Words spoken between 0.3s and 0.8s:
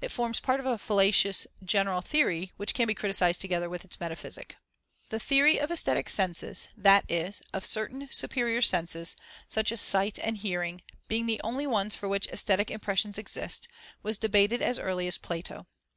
part of a